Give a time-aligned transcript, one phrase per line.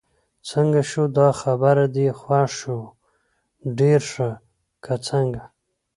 [0.49, 2.79] څنګه شو، دا خبر دې خوښ شو؟
[3.79, 4.29] ډېر ښه،
[4.83, 5.43] که څنګه؟